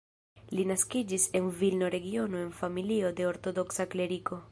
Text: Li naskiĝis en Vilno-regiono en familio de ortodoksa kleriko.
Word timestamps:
Li 0.59 0.63
naskiĝis 0.69 1.27
en 1.39 1.51
Vilno-regiono 1.59 2.41
en 2.45 2.49
familio 2.61 3.13
de 3.21 3.29
ortodoksa 3.33 3.87
kleriko. 3.93 4.41